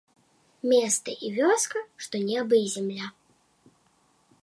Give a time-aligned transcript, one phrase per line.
[0.71, 3.07] Места і вёска, што неба і зямля.